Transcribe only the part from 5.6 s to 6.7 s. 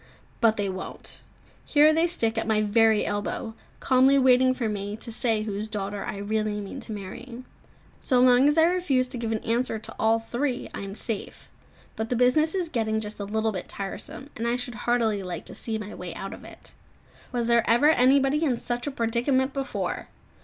daughter I really